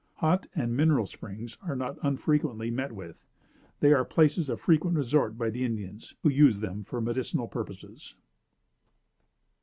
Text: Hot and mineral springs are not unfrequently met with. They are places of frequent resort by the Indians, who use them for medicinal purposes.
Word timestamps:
Hot 0.15 0.47
and 0.55 0.75
mineral 0.75 1.05
springs 1.05 1.59
are 1.61 1.75
not 1.75 1.95
unfrequently 2.01 2.71
met 2.71 2.91
with. 2.91 3.23
They 3.81 3.93
are 3.93 4.03
places 4.03 4.49
of 4.49 4.59
frequent 4.59 4.97
resort 4.97 5.37
by 5.37 5.51
the 5.51 5.63
Indians, 5.63 6.15
who 6.23 6.29
use 6.29 6.59
them 6.59 6.83
for 6.83 7.01
medicinal 7.01 7.47
purposes. 7.47 8.15